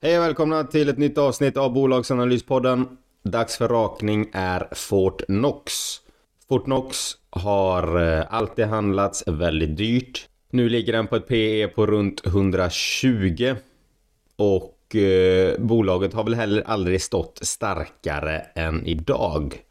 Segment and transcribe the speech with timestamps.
[0.00, 2.88] Hej och välkomna till ett nytt avsnitt av Bolagsanalyspodden.
[3.22, 5.72] Dags för rakning är Fortnox.
[6.48, 10.28] Fortnox har eh, alltid handlats väldigt dyrt.
[10.50, 13.54] Nu ligger den på ett PE på runt 120
[14.36, 19.62] och eh, bolaget har väl heller aldrig stått starkare än idag.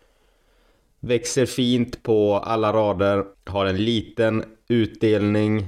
[0.99, 5.67] Växer fint på alla rader, har en liten utdelning,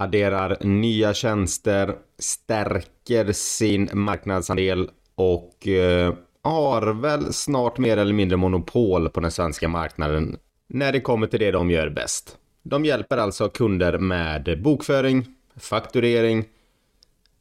[0.00, 9.08] adderar nya tjänster, stärker sin marknadsandel och eh, har väl snart mer eller mindre monopol
[9.08, 10.36] på den svenska marknaden
[10.68, 12.36] när det kommer till det de gör bäst.
[12.62, 16.44] De hjälper alltså kunder med bokföring, fakturering,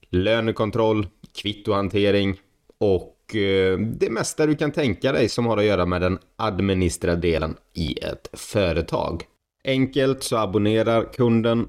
[0.09, 1.07] lönekontroll,
[1.41, 2.35] kvittohantering
[2.77, 7.15] och eh, det mesta du kan tänka dig som har att göra med den administrativa
[7.15, 9.23] delen i ett företag.
[9.63, 11.67] Enkelt så abonnerar kunden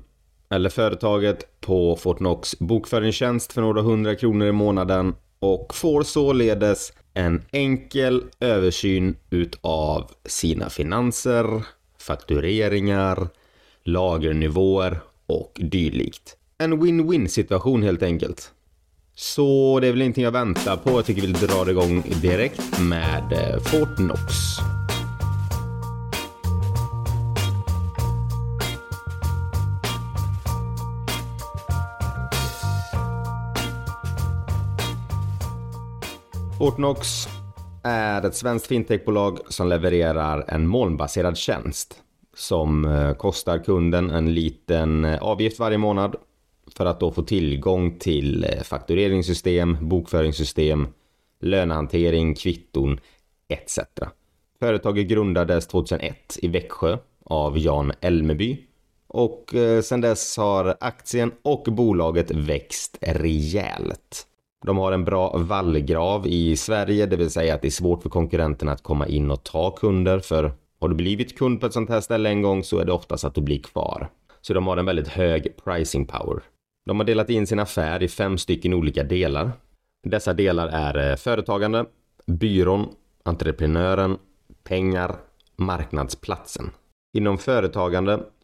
[0.50, 7.42] eller företaget på Fortnox bokföringstjänst för några hundra kronor i månaden och får således en
[7.52, 11.62] enkel översyn utav sina finanser,
[11.98, 13.29] faktureringar,
[13.84, 16.37] lagernivåer och dylikt.
[16.59, 18.52] En win-win situation helt enkelt.
[19.14, 20.90] Så det är väl ingenting jag väntar på.
[20.90, 24.35] Jag tycker vi drar igång direkt med eh, Fortnox.
[36.61, 37.29] Fortnox
[37.85, 42.03] är ett svenskt fintechbolag som levererar en molnbaserad tjänst
[42.35, 46.16] som eh, kostar kunden en liten eh, avgift varje månad
[46.77, 50.88] för att då få tillgång till eh, faktureringssystem, bokföringssystem,
[51.41, 53.01] lönehantering, kvitton
[53.49, 53.79] etc.
[54.59, 58.59] Företaget grundades 2001 i Växjö av Jan Elmeby
[59.09, 64.27] och sedan dess har aktien och bolaget växt rejält.
[64.66, 68.09] De har en bra vallgrav i Sverige, det vill säga att det är svårt för
[68.09, 71.91] konkurrenterna att komma in och ta kunder för har du blivit kund på ett sånt
[71.91, 74.09] här ställe en gång så är det oftast att du blir kvar.
[74.41, 76.43] Så de har en väldigt hög pricing power.
[76.87, 79.53] De har delat in sin affär i fem stycken olika delar.
[80.03, 81.84] Dessa delar är eh, företagande,
[82.26, 82.88] byrån,
[83.25, 84.19] entreprenören,
[84.65, 85.16] pengar,
[85.56, 86.70] marknadsplatsen.
[87.16, 88.20] Inom företagande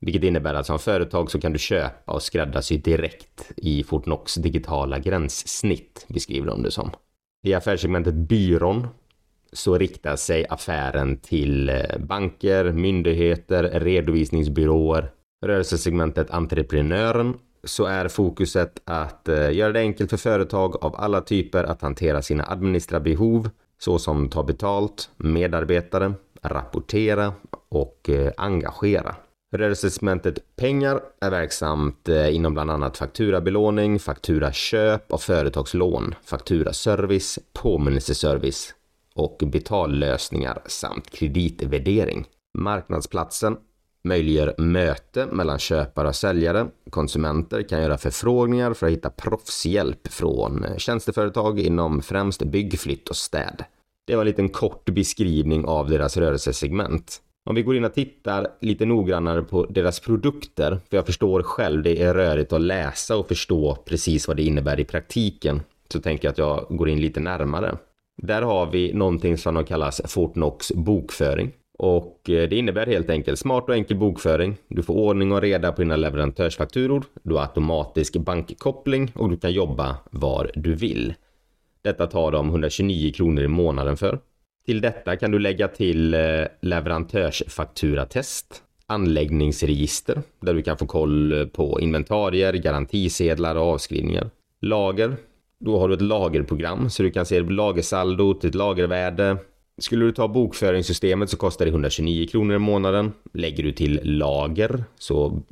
[0.00, 4.98] Vilket innebär att som företag så kan du köpa och skräddarsy direkt i Fortnox digitala
[4.98, 6.90] gränssnitt, beskriver de det som.
[7.42, 8.86] I affärssegmentet byrån
[9.52, 15.10] så riktar sig affären till eh, banker, myndigheter, redovisningsbyråer.
[15.46, 21.64] Rörelsesegmentet entreprenören så är fokuset att eh, göra det enkelt för företag av alla typer
[21.64, 26.12] att hantera sina administrativa behov såsom ta betalt, medarbetare,
[26.42, 27.32] rapportera
[27.68, 29.14] och eh, engagera.
[29.52, 38.74] Rörelsesegmentet pengar är verksamt eh, inom bland annat fakturabelåning, fakturaköp och företagslån, fakturaservice, påminnelseservice
[39.14, 42.26] och betallösningar samt kreditvärdering.
[42.58, 43.56] Marknadsplatsen
[44.04, 46.66] möjliggör möte mellan köpare och säljare.
[46.90, 53.08] Konsumenter kan göra förfrågningar för att hitta proffshjälp från eh, tjänsteföretag inom främst bygg, flytt
[53.08, 53.64] och städ.
[54.06, 57.22] Det var en liten kort beskrivning av deras rörelsesegment.
[57.44, 61.82] Om vi går in och tittar lite noggrannare på deras produkter, för jag förstår själv,
[61.82, 65.60] det är rörigt att läsa och förstå precis vad det innebär i praktiken,
[65.92, 67.78] så tänker jag att jag går in lite närmare.
[68.22, 71.52] Där har vi någonting som de kallas Fortnox bokföring.
[71.78, 74.56] Och eh, det innebär helt enkelt smart och enkel bokföring.
[74.68, 77.04] Du får ordning och reda på dina leverantörsfakturor.
[77.22, 81.14] Du har automatisk bankkoppling och du kan jobba var du vill.
[81.82, 84.18] Detta tar de 129 kronor i månaden för.
[84.70, 86.20] Till detta kan du lägga till eh,
[86.60, 94.30] leverantörsfakturatest, anläggningsregister där du kan få koll eh, på inventarier, garantisedlar och avskrivningar.
[94.60, 95.16] Lager.
[95.58, 99.36] Då har du ett lagerprogram så du kan se lagersaldot, ett lagervärde.
[99.78, 103.12] Skulle du ta bokföringssystemet så kostar det 129 kronor i månaden.
[103.34, 105.42] Lägger du till lager så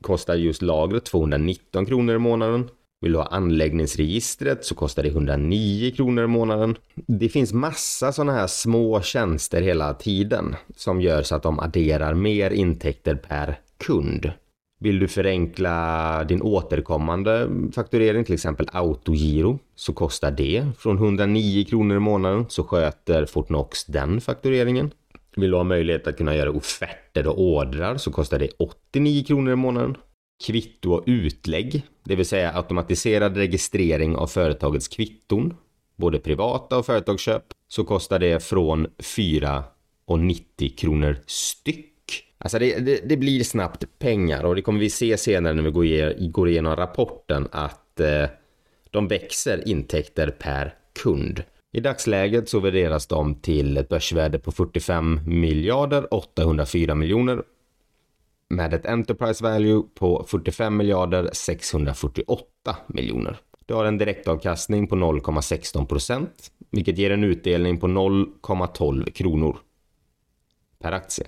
[0.00, 2.68] kostar just lagret 219 kronor i månaden.
[3.02, 6.76] Vill du ha anläggningsregistret så kostar det 109 kronor i månaden.
[6.94, 12.14] Det finns massa sådana här små tjänster hela tiden som gör så att de adderar
[12.14, 14.32] mer intäkter per kund.
[14.80, 21.96] Vill du förenkla din återkommande fakturering, till exempel autogiro, så kostar det från 109 kronor
[21.96, 24.90] i månaden så sköter Fortnox den faktureringen.
[25.36, 29.52] Vill du ha möjlighet att kunna göra offerter och ordrar så kostar det 89 kronor
[29.52, 29.96] i månaden
[30.46, 35.54] kvitto och utlägg, det vill säga automatiserad registrering av företagets kvitton,
[35.96, 41.88] både privata och företagsköp, så kostar det från 4,90 kronor styck.
[42.38, 45.70] Alltså det, det, det, blir snabbt pengar och det kommer vi se senare när vi
[45.70, 48.24] går, går igenom rapporten att eh,
[48.90, 51.42] de växer intäkter per kund.
[51.72, 57.42] I dagsläget så värderas de till ett börsvärde på 45 miljarder 804 miljoner
[58.52, 63.38] med ett Enterprise Value på 45 miljarder 648 miljoner.
[63.66, 69.56] Du har en direktavkastning på 0,16 procent, vilket ger en utdelning på 0,12 kronor
[70.78, 71.26] per aktie.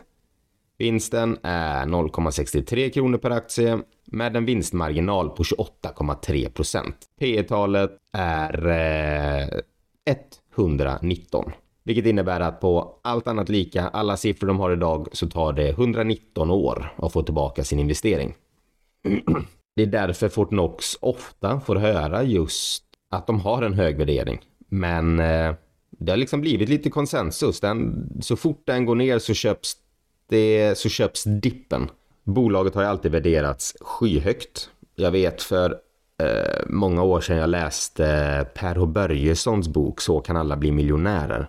[0.78, 6.96] Vinsten är 0,63 kronor per aktie med en vinstmarginal på 28,3 procent.
[7.20, 9.60] P talet är eh,
[10.56, 11.52] 119.
[11.84, 15.68] Vilket innebär att på allt annat lika, alla siffror de har idag, så tar det
[15.68, 18.34] 119 år att få tillbaka sin investering.
[19.76, 24.40] Det är därför Fortnox ofta får höra just att de har en hög värdering.
[24.68, 25.54] Men eh,
[25.90, 27.60] det har liksom blivit lite konsensus.
[27.60, 29.76] Den, så fort den går ner så köps,
[30.28, 31.90] det, så köps dippen.
[32.24, 34.70] Bolaget har ju alltid värderats skyhögt.
[34.94, 35.70] Jag vet för
[36.22, 41.48] eh, många år sedan jag läste Per H Börjessons bok Så kan alla bli miljonärer.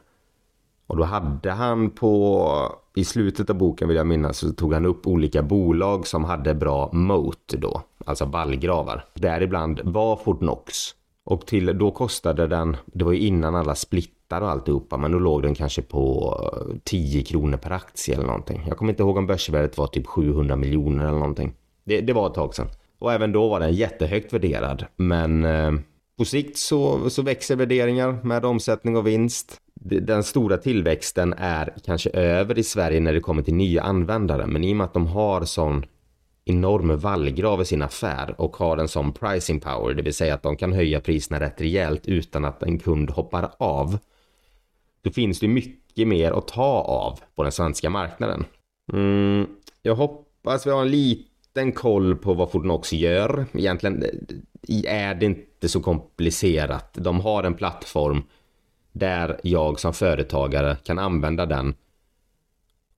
[0.87, 2.51] Och då hade han på,
[2.95, 6.55] i slutet av boken vill jag minnas, så tog han upp olika bolag som hade
[6.55, 9.05] bra moat då, alltså vallgravar.
[9.13, 10.73] Däribland var Fortnox.
[11.23, 15.19] Och till, då kostade den, det var ju innan alla splittar och alltihopa, men då
[15.19, 18.63] låg den kanske på eh, 10 kronor per aktie eller någonting.
[18.67, 21.53] Jag kommer inte ihåg om börsvärdet var typ 700 miljoner eller någonting.
[21.83, 22.67] Det, det var ett tag sedan.
[22.99, 25.71] Och även då var den jättehögt värderad, men eh,
[26.17, 32.09] på sikt så, så växer värderingar med omsättning och vinst den stora tillväxten är kanske
[32.09, 34.47] över i Sverige när det kommer till nya användare.
[34.47, 35.85] Men i och med att de har sån
[36.45, 40.43] enorm vallgrav i sin affär och har en sån pricing power, det vill säga att
[40.43, 43.97] de kan höja priserna rätt rejält utan att en kund hoppar av.
[45.01, 48.45] Då finns det mycket mer att ta av på den svenska marknaden.
[48.93, 49.47] Mm,
[49.81, 53.45] jag hoppas vi har en liten koll på vad Fortnox gör.
[53.53, 54.03] Egentligen
[54.67, 56.93] eh, är det inte så komplicerat.
[56.93, 58.23] De har en plattform
[58.95, 61.75] där jag som företagare kan använda den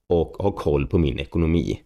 [0.06, 1.82] och ha koll på min ekonomi.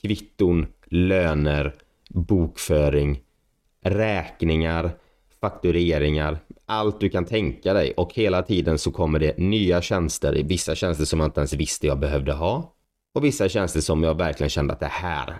[0.00, 1.74] Kvitton, löner,
[2.08, 3.20] bokföring,
[3.82, 4.90] räkningar,
[5.40, 10.74] faktureringar, allt du kan tänka dig och hela tiden så kommer det nya tjänster, vissa
[10.74, 12.74] tjänster som jag inte ens visste jag behövde ha
[13.14, 15.36] och vissa tjänster som jag verkligen kände att det här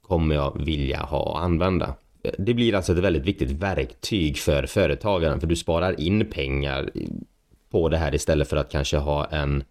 [0.00, 1.94] kommer jag vilja ha och använda.
[2.38, 6.90] Det blir alltså ett väldigt viktigt verktyg för företagaren för du sparar in pengar
[7.72, 9.64] på det här istället för att kanske ha en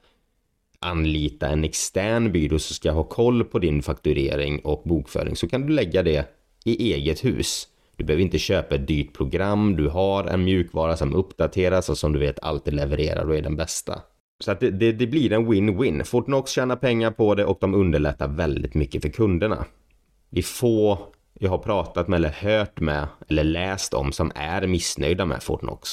[0.79, 5.61] anlita en extern byrå som ska ha koll på din fakturering och bokföring så kan
[5.61, 6.25] du lägga det
[6.65, 7.67] i eget hus.
[7.95, 12.13] Du behöver inte köpa ett dyrt program, du har en mjukvara som uppdateras och som
[12.13, 14.01] du vet alltid levererar och är den bästa.
[14.39, 16.03] Så att det, det, det blir en win-win.
[16.03, 19.65] Fortnox tjänar pengar på det och de underlättar väldigt mycket för kunderna.
[20.29, 20.99] Det är få
[21.33, 25.89] jag har pratat med eller hört med eller läst om som är missnöjda med Fortnox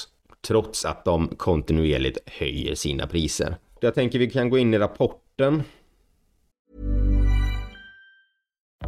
[0.49, 3.57] trots att de kontinuerligt höjer sina priser.
[3.81, 5.63] Jag tänker vi kan gå in i rapporten.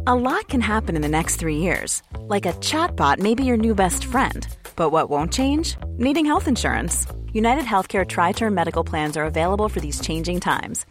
[0.05, 2.01] A lot can happen in the next three years.
[2.29, 4.47] Like a chatbot may be your new best friend.
[4.75, 5.77] But what won't change?
[5.99, 7.07] Needing health insurance.
[7.33, 10.85] United Healthcare Tri Term Medical Plans are available for these changing times.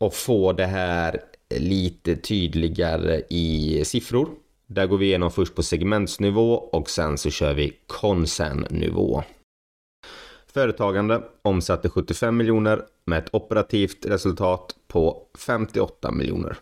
[0.00, 4.28] Och få det här lite tydligare i siffror.
[4.66, 9.22] Där går vi igenom först på segmentsnivå och sen så kör vi koncernnivå.
[10.46, 16.56] Företagande omsatte 75 miljoner med ett operativt resultat på 58 miljoner.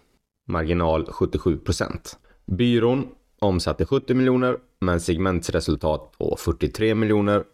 [0.49, 2.19] Marginal 77 procent.
[2.45, 7.45] Byrån omsatte 70 miljoner med en segmentsresultat på 43 miljoner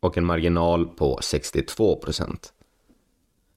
[0.00, 2.52] och en marginal på 62 procent.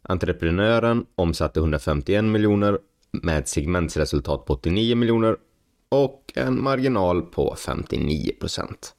[0.04, 2.80] Entreprenören omsatte 151 miljoner
[3.12, 5.38] med ett segmentsresultat på 89 miljoner
[5.90, 8.96] och en marginal på 59 procent.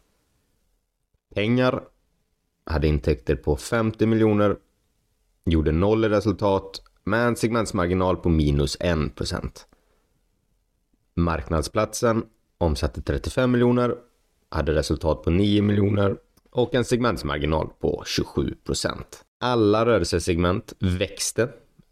[1.35, 1.83] Pengar
[2.67, 4.57] hade intäkter på 50 miljoner,
[5.45, 9.67] gjorde noll i resultat med en segmentsmarginal på minus 1 procent.
[11.15, 12.27] Marknadsplatsen
[12.59, 13.97] omsatte 35 miljoner,
[14.49, 16.17] hade resultat på 9 miljoner
[16.53, 19.25] och en segmentsmarginal på 27 procent.
[19.41, 21.49] Alla rörelsesegment växte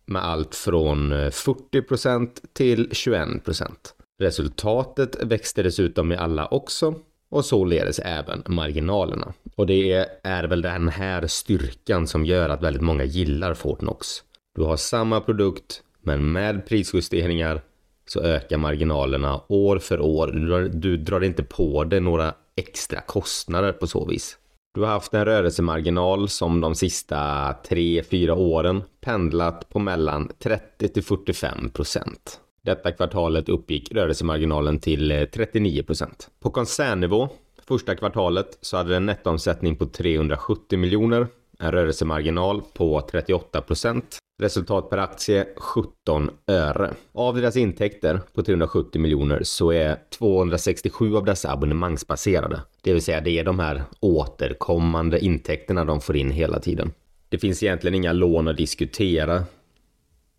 [0.06, 3.94] med allt från eh, 40 procent till 21 procent.
[4.20, 6.94] Resultatet växte dessutom i alla också
[7.30, 9.32] och således även marginalerna.
[9.56, 14.06] Och det är väl den här styrkan som gör att väldigt många gillar Fortnox.
[14.54, 17.62] Du har samma produkt men med prisjusteringar
[18.06, 20.26] så ökar marginalerna år för år.
[20.26, 24.38] Du drar, du drar inte på dig några extra kostnader på så vis.
[24.74, 27.16] Du har haft en rörelsemarginal som de sista
[27.52, 32.40] 3-4 åren pendlat på mellan 30 till 45 procent.
[32.64, 36.28] Detta kvartalet uppgick rörelsemarginalen till eh, 39 procent.
[36.40, 37.28] På koncernnivå,
[37.68, 41.26] första kvartalet, så hade den nettoomsättning på 370 miljoner,
[41.58, 46.94] en rörelsemarginal på 38 procent, resultat per aktie 17 öre.
[47.12, 52.60] Av deras intäkter på 370 miljoner så är 267 av dessa abonnemangsbaserade.
[52.82, 56.92] Det vill säga det är de här återkommande intäkterna de får in hela tiden.
[57.28, 59.44] Det finns egentligen inga lån att diskutera.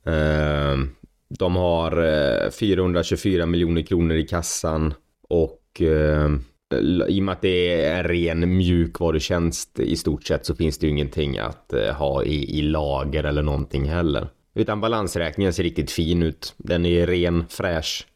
[0.05, 0.89] Ehm,
[1.29, 4.93] de har eh, 424 miljoner kronor i kassan
[5.29, 6.43] och ehm,
[6.73, 10.85] i och med att det är en ren mjukvarutjänst i stort sett så finns det
[10.85, 14.27] ju ingenting att eh, ha i, i lager eller någonting heller.
[14.53, 16.53] Utan balansräkningen ser riktigt fin ut.
[16.57, 18.07] Den är ren, fräsch,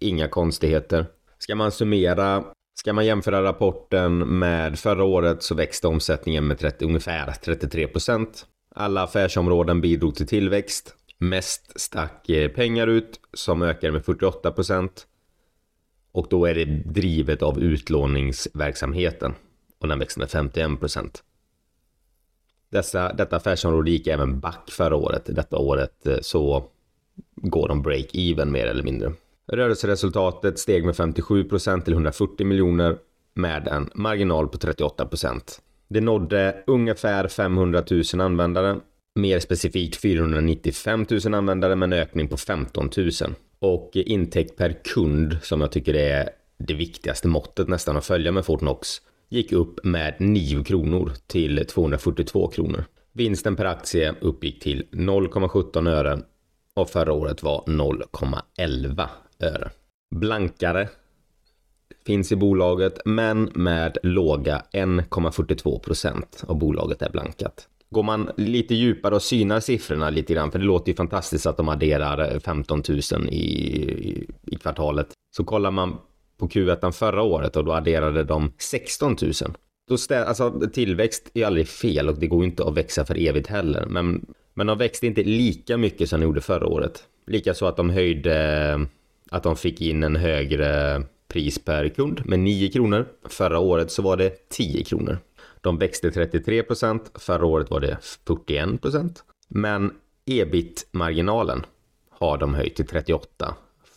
[0.00, 1.06] inga konstigheter.
[1.38, 2.44] Ska man summera,
[2.74, 8.46] ska man jämföra rapporten med förra året så växte omsättningen med 30, ungefär 33 procent.
[8.74, 10.94] Alla affärsområden bidrog till tillväxt.
[11.18, 15.06] Mest stack eh, pengar ut som ökade med 48 procent.
[16.14, 19.34] Och då är det drivet av utlåningsverksamheten.
[19.78, 21.22] Och den växte med 51 procent.
[22.70, 25.22] Dessa, detta affärsområde gick även back förra året.
[25.26, 26.64] Detta året eh, så
[27.34, 29.12] går de break-even mer eller mindre.
[29.46, 32.96] Rörelseresultatet steg med 57 procent till 140 miljoner
[33.34, 35.62] med en marginal på 38 procent.
[35.88, 38.80] Det nådde ungefär 500 000 användare.
[39.16, 43.10] Mer specifikt 495 000 användare med en ökning på 15 000
[43.58, 48.44] och intäkt per kund som jag tycker är det viktigaste måttet nästan att följa med
[48.44, 48.88] Fortnox
[49.28, 52.84] gick upp med 9 kronor till 242 kronor.
[53.12, 56.18] Vinsten per aktie uppgick till 0,17 öre
[56.74, 59.08] och förra året var 0,11
[59.40, 59.70] öre.
[60.14, 60.88] Blankare
[62.06, 67.68] finns i bolaget men med låga 1,42 procent av bolaget är blankat.
[67.94, 71.56] Går man lite djupare och synar siffrorna lite grann, för det låter ju fantastiskt att
[71.56, 72.98] de adderar eh, 15 000
[73.28, 75.08] i, i, i kvartalet.
[75.36, 75.96] Så kollar man
[76.38, 79.32] på Q1 förra året och då adderade de 16 000.
[79.88, 83.46] Då stä- alltså tillväxt är aldrig fel och det går inte att växa för evigt
[83.46, 83.86] heller.
[83.86, 87.04] Men, men de växte inte lika mycket som de gjorde förra året.
[87.26, 88.86] Likaså att de höjde,
[89.30, 93.06] att de fick in en högre pris per kund med 9 kronor.
[93.28, 95.18] Förra året så var det 10 kronor.
[95.64, 97.10] De växte 33 procent.
[97.14, 99.24] Förra året var det 41 procent.
[99.48, 99.92] Men
[100.26, 101.64] ebit-marginalen
[102.10, 103.54] har de höjt till 38.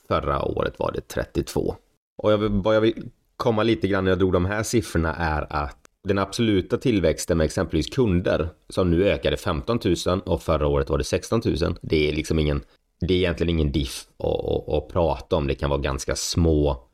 [0.07, 1.75] Förra året var det 32.
[2.17, 5.53] Och jag, vad jag vill komma lite grann när jag drog de här siffrorna är
[5.53, 10.89] att den absoluta tillväxten med exempelvis kunder som nu ökade 15 000 och förra året
[10.89, 11.55] var det 16 000.
[11.81, 12.61] Det är liksom ingen,
[12.99, 15.47] det är egentligen ingen diff att, att, att prata om.
[15.47, 16.87] Det kan vara ganska små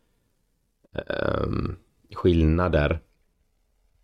[1.44, 1.76] um,
[2.14, 3.00] skillnader.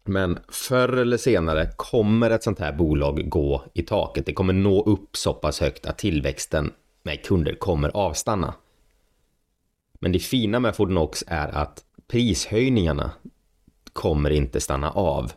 [0.04, 4.26] Men förr eller senare kommer ett sånt här bolag gå i taket.
[4.26, 6.72] Det kommer nå upp så pass högt att tillväxten
[7.04, 8.54] med kunder kommer avstanna.
[10.00, 13.12] Men det fina med Fortnox är att prishöjningarna
[13.94, 15.32] kommer inte stanna av.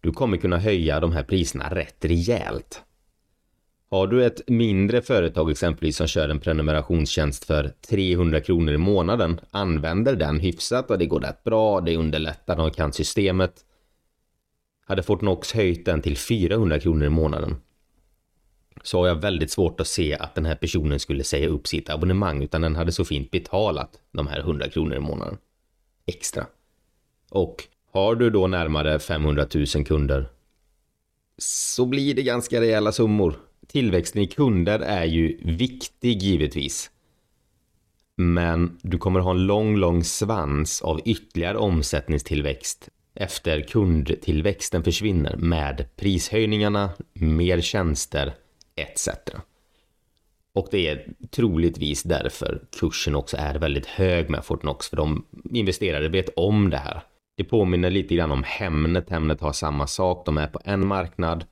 [0.00, 2.82] Du kommer kunna höja de här priserna rätt rejält.
[3.90, 9.40] Har du ett mindre företag exempelvis som kör en prenumerationstjänst för 300 kronor i månaden,
[9.50, 13.65] använder den hyfsat och det går rätt bra, det underlättar, de kan systemet.
[14.88, 17.56] Hade Fortnox höjt den till 400 kronor i månaden
[18.82, 21.90] så har jag väldigt svårt att se att den här personen skulle säga upp sitt
[21.90, 25.38] abonnemang utan den hade så fint betalat de här 100 kronor i månaden
[26.06, 26.46] extra.
[27.30, 30.28] Och har du då närmare 500 000 kunder
[31.38, 33.36] så blir det ganska rejäla summor.
[33.66, 36.90] Tillväxten i kunder är ju viktig givetvis.
[38.16, 45.86] Men du kommer ha en lång, lång svans av ytterligare omsättningstillväxt efter kundtillväxten försvinner med
[45.96, 48.34] prishöjningarna, mer tjänster
[48.76, 49.08] etc.
[50.54, 56.08] Och det är troligtvis därför kursen också är väldigt hög med Fortnox, för de investerare
[56.08, 57.02] vet om det här.
[57.36, 59.10] Det påminner lite grann om Hemnet.
[59.10, 60.26] Hemnet har samma sak.
[60.26, 61.44] De är på en marknad,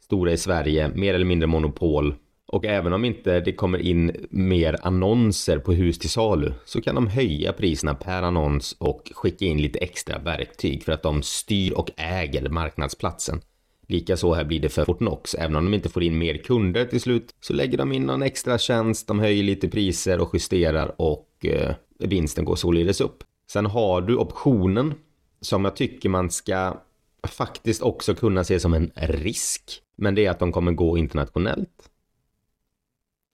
[0.00, 2.14] stora i Sverige, mer eller mindre monopol.
[2.52, 6.94] Och även om inte det kommer in mer annonser på hus till salu så kan
[6.94, 11.72] de höja priserna per annons och skicka in lite extra verktyg för att de styr
[11.72, 13.40] och äger marknadsplatsen.
[13.88, 15.34] Likaså här blir det för Fortnox.
[15.34, 18.22] Även om de inte får in mer kunder till slut så lägger de in någon
[18.22, 23.24] extra tjänst, de höjer lite priser och justerar och eh, vinsten går således upp.
[23.50, 24.94] Sen har du optionen
[25.40, 26.80] som jag tycker man ska
[27.28, 29.62] faktiskt också kunna se som en risk.
[29.96, 31.90] Men det är att de kommer gå internationellt.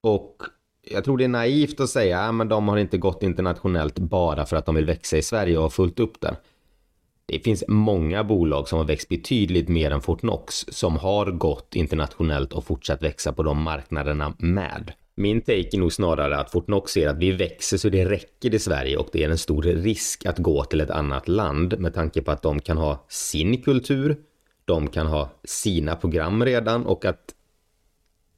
[0.05, 0.43] Och
[0.91, 4.47] jag tror det är naivt att säga ah, att de har inte gått internationellt bara
[4.47, 6.37] för att de vill växa i Sverige och har fullt upp där.
[7.27, 12.53] Det finns många bolag som har växt betydligt mer än Fortnox som har gått internationellt
[12.53, 14.93] och fortsatt växa på de marknaderna med.
[15.17, 18.59] Min take är nog snarare att Fortnox ser att vi växer så det räcker i
[18.59, 22.23] Sverige och det är en stor risk att gå till ett annat land med tanke
[22.23, 24.17] på att de kan ha sin kultur,
[24.65, 27.35] de kan ha sina program redan och att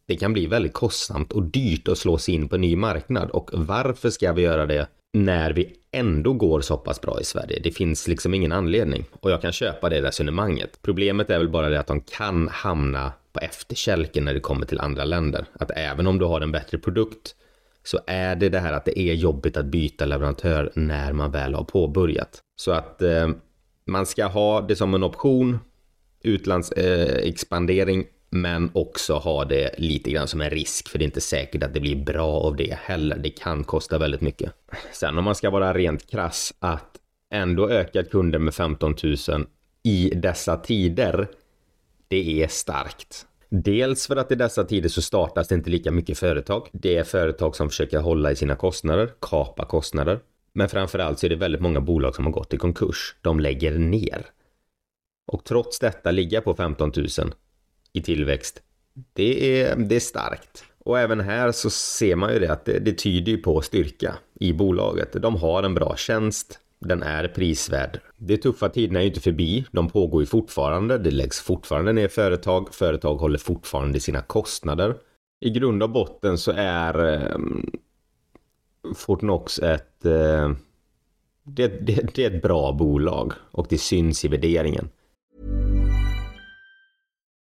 [0.06, 3.30] det kan bli väldigt kostsamt och dyrt att slå sig in på en ny marknad
[3.30, 7.60] och varför ska vi göra det när vi ändå går så pass bra i Sverige.
[7.62, 10.78] Det finns liksom ingen anledning och jag kan köpa det resonemanget.
[10.82, 14.80] Problemet är väl bara det att de kan hamna på efterkälken när det kommer till
[14.80, 15.44] andra länder.
[15.52, 17.34] Att även om du har en bättre produkt
[17.82, 21.54] så är det det här att det är jobbigt att byta leverantör när man väl
[21.54, 22.40] har påbörjat.
[22.56, 23.28] Så att eh,
[23.86, 25.58] man ska ha det som en option,
[26.22, 31.20] utlandsexpandering eh, men också ha det lite grann som en risk för det är inte
[31.20, 33.18] säkert att det blir bra av det heller.
[33.18, 34.52] Det kan kosta väldigt mycket.
[34.92, 36.96] Sen om man ska vara rent krass att
[37.30, 38.96] ändå öka kunder med 15
[39.28, 39.46] 000
[39.82, 41.28] i dessa tider.
[42.08, 43.26] Det är starkt.
[43.48, 46.68] Dels för att i dessa tider så startas det inte lika mycket företag.
[46.72, 50.20] Det är företag som försöker hålla i sina kostnader, kapa kostnader.
[50.52, 53.14] Men framförallt så är det väldigt många bolag som har gått i konkurs.
[53.20, 54.26] De lägger ner.
[55.32, 57.08] Och trots detta ligga på 15 000
[57.96, 58.62] i tillväxt.
[59.12, 60.64] Det är, det är starkt.
[60.78, 64.14] Och även här så ser man ju det att det, det tyder ju på styrka
[64.40, 65.12] i bolaget.
[65.12, 68.00] De har en bra tjänst, den är prisvärd.
[68.16, 72.08] De tuffa tiderna är ju inte förbi, de pågår ju fortfarande, det läggs fortfarande ner
[72.08, 74.96] företag, företag håller fortfarande sina kostnader.
[75.40, 77.38] I grund och botten så är eh,
[78.94, 80.52] Fortnox ett, eh,
[81.42, 84.88] det, det, det är ett bra bolag och det syns i värderingen.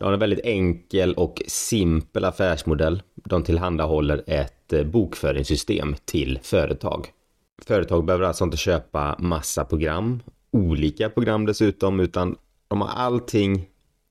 [0.00, 3.02] De har en väldigt enkel och simpel affärsmodell.
[3.14, 7.08] De tillhandahåller ett eh, bokföringssystem till företag.
[7.66, 12.36] Företag behöver alltså inte köpa massa program, olika program dessutom, utan
[12.68, 13.66] de har allting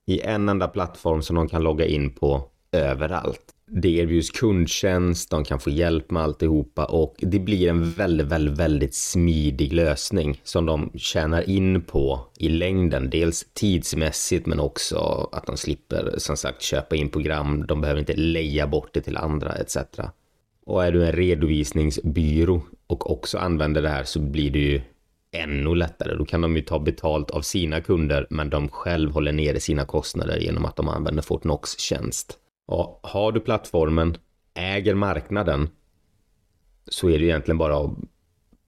[0.06, 3.54] i en enda plattform som de kan logga in på överallt.
[3.72, 8.58] Det erbjuds kundtjänst, de kan få hjälp med alltihopa och det blir en väldigt, väldigt,
[8.58, 13.10] väldigt smidig lösning som de tjänar in på i längden.
[13.10, 17.66] Dels tidsmässigt men också att de slipper som sagt köpa in program.
[17.66, 19.76] De behöver inte leja bort det till andra etc.
[20.66, 24.80] Och är du en redovisningsbyrå och också använder det här så blir det ju
[25.32, 26.14] ännu lättare.
[26.14, 29.84] Då kan de ju ta betalt av sina kunder men de själv håller nere sina
[29.84, 32.39] kostnader genom att de använder Fortnox tjänst.
[32.72, 34.16] Ja, har du plattformen,
[34.54, 35.68] äger marknaden,
[36.88, 37.90] så är det egentligen bara att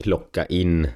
[0.05, 0.89] plocka in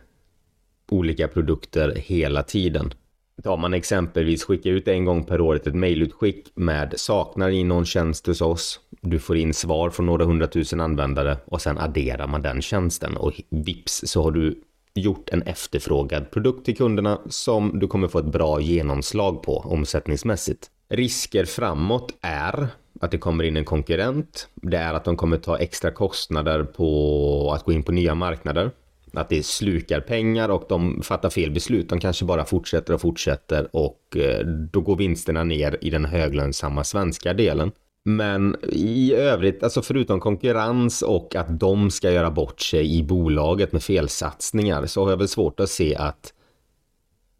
[0.90, 2.94] olika produkter hela tiden.
[3.42, 7.84] Tar man exempelvis skicka ut en gång per år ett mejlutskick med saknar i någon
[7.84, 8.80] tjänst hos oss.
[9.00, 13.32] Du får in svar från några hundratusen användare och sen adderar man den tjänsten och
[13.48, 14.62] vips så har du
[14.94, 20.70] gjort en efterfrågad produkt till kunderna som du kommer få ett bra genomslag på omsättningsmässigt.
[20.88, 22.68] Risker framåt är
[23.00, 24.48] att det kommer in en konkurrent.
[24.54, 28.70] Det är att de kommer ta extra kostnader på att gå in på nya marknader.
[29.12, 31.88] Att det slukar pengar och de fattar fel beslut.
[31.88, 36.84] De kanske bara fortsätter och fortsätter och eh, då går vinsterna ner i den höglönsamma
[36.84, 37.72] svenska delen.
[38.04, 43.72] Men i övrigt, alltså förutom konkurrens och att de ska göra bort sig i bolaget
[43.72, 46.32] med felsatsningar så har jag väl svårt att se att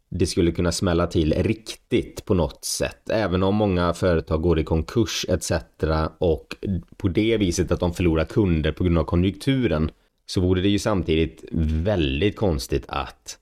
[0.09, 3.09] det skulle kunna smälla till riktigt på något sätt.
[3.09, 5.51] Även om många företag går i konkurs etc.
[6.17, 6.55] och
[6.97, 9.91] på det viset att de förlorar kunder på grund av konjunkturen
[10.25, 13.37] så vore det ju samtidigt väldigt konstigt att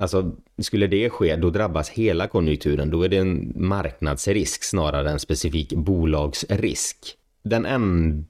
[0.00, 2.90] Alltså, skulle det ske, då drabbas hela konjunkturen.
[2.90, 6.96] Då är det en marknadsrisk snarare än specifik bolagsrisk.
[7.42, 8.24] Den enda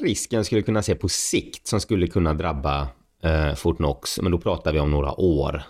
[0.00, 2.88] risken skulle kunna se på sikt som skulle kunna drabba
[3.22, 5.62] eh, Fortnox, men då pratar vi om några år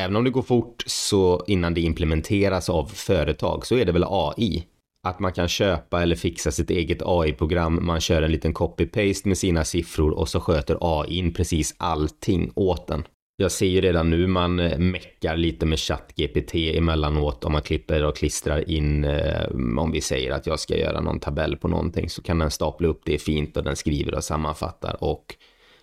[0.00, 4.04] även om det går fort så innan det implementeras av företag så är det väl
[4.06, 4.64] AI.
[5.08, 9.38] Att man kan köpa eller fixa sitt eget AI-program, man kör en liten copy-paste med
[9.38, 13.04] sina siffror och så sköter AI in precis allting åt en.
[13.36, 18.04] Jag ser ju redan nu man eh, meckar lite med ChatGPT emellanåt om man klipper
[18.04, 19.46] och klistrar in eh,
[19.78, 22.88] om vi säger att jag ska göra någon tabell på någonting så kan den stapla
[22.88, 25.34] upp det fint och den skriver och sammanfattar och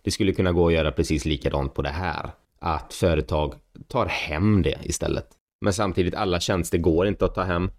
[0.04, 3.54] det skulle kunna gå att göra precis likadant på det här att företag
[3.88, 5.28] tar hem det istället.
[5.62, 7.72] Men samtidigt, alla tjänster går inte att ta hem.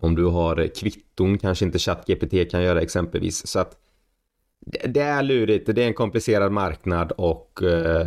[0.00, 3.46] Om du har kvitton kanske inte ChatGPT kan göra exempelvis.
[3.46, 3.78] Så att
[4.84, 8.06] det är lurigt, det är en komplicerad marknad och eh,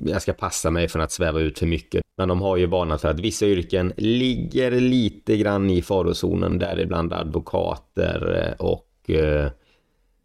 [0.00, 2.02] jag ska passa mig från att sväva ut för mycket.
[2.16, 7.12] Men de har ju varnat för att vissa yrken ligger lite grann i farozonen, däribland
[7.12, 9.50] advokater eh, och eh,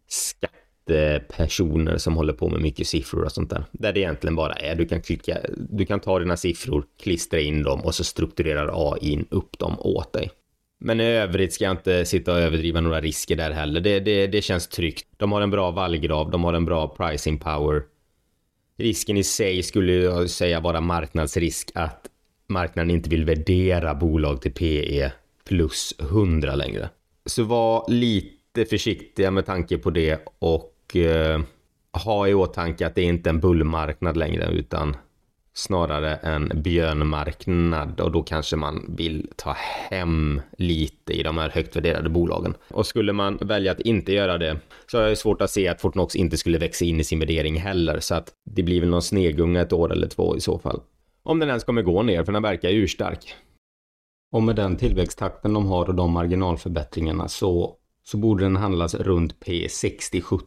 [0.08, 0.50] skatt
[1.36, 3.64] personer som håller på med mycket siffror och sånt där.
[3.72, 7.62] Där det egentligen bara är, du kan klicka, du kan ta dina siffror, klistra in
[7.62, 10.30] dem och så strukturerar AI upp dem åt dig.
[10.80, 13.80] Men i övrigt ska jag inte sitta och överdriva några risker där heller.
[13.80, 15.06] Det, det, det känns tryggt.
[15.16, 17.82] De har en bra vallgrav, de har en bra pricing power.
[18.78, 22.06] Risken i sig skulle jag säga vara marknadsrisk att
[22.46, 25.12] marknaden inte vill värdera bolag till PE
[25.44, 26.88] plus 100 längre.
[27.26, 31.40] Så var lite lite försiktiga med tanke på det och eh,
[32.04, 34.96] ha i åtanke att det inte är en bullmarknad längre utan
[35.52, 39.56] snarare en björnmarknad och då kanske man vill ta
[39.90, 42.54] hem lite i de här högt värderade bolagen.
[42.68, 44.56] Och skulle man välja att inte göra det
[44.90, 47.56] så är det svårt att se att Fortnox inte skulle växa in i sin värdering
[47.56, 50.80] heller så att det blir väl någon snegunga ett år eller två i så fall.
[51.22, 53.34] Om den ens kommer gå ner, för den verkar urstark.
[54.32, 57.76] Och med den tillväxttakten de har och de marginalförbättringarna så,
[58.10, 60.42] så borde den handlas runt P60-70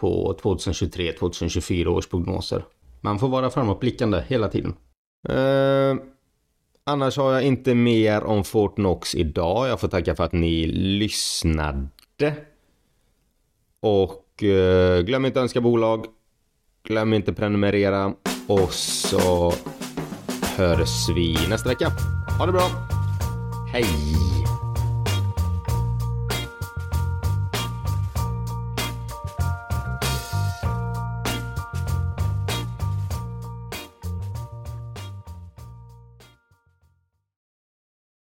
[0.00, 2.64] på 2023-2024 års prognoser.
[3.00, 4.74] Man får vara framåtblickande hela tiden.
[5.28, 5.96] Eh,
[6.84, 9.68] annars har jag inte mer om Fortnox idag.
[9.68, 11.88] Jag får tacka för att ni lyssnade.
[13.80, 16.06] Och eh, glöm inte att önska bolag.
[16.82, 18.14] Glöm inte prenumerera.
[18.46, 19.52] Och så
[20.56, 21.92] hörs vi nästa vecka.
[22.38, 22.70] Ha det bra.
[23.72, 24.39] Hej!